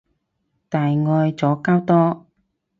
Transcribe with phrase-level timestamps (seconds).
[0.67, 2.25] 大愛左膠多